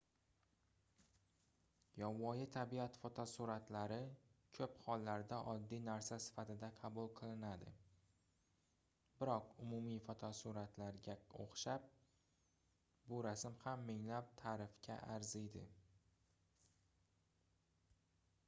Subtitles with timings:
[2.03, 3.99] yovvoyi tabiat fotosuratlari
[4.59, 7.69] koʻp hollarda oddiy narsa sifatida qabul qilinadi
[9.21, 11.87] biroq umumiy fotosuratlarga oʻxshab
[13.13, 15.67] bu rasm ham minglab taʼrifga arziydi